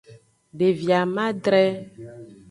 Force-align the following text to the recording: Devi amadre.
Devi 0.61 0.89
amadre. 0.99 1.63